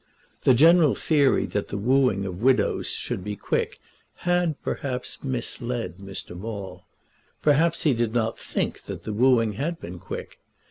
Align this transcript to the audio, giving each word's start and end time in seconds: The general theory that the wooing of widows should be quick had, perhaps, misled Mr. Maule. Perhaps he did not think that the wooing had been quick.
The 0.45 0.55
general 0.55 0.95
theory 0.95 1.45
that 1.45 1.67
the 1.67 1.77
wooing 1.77 2.25
of 2.25 2.41
widows 2.41 2.89
should 2.89 3.23
be 3.23 3.35
quick 3.35 3.79
had, 4.25 4.59
perhaps, 4.63 5.23
misled 5.23 5.99
Mr. 5.99 6.35
Maule. 6.35 6.87
Perhaps 7.43 7.83
he 7.83 7.93
did 7.93 8.11
not 8.11 8.39
think 8.39 8.81
that 8.85 9.03
the 9.03 9.13
wooing 9.13 9.53
had 9.53 9.79
been 9.79 9.99
quick. 9.99 10.39